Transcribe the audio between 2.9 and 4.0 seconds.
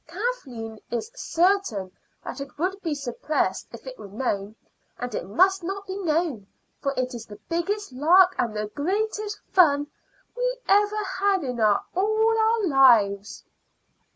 suppressed if it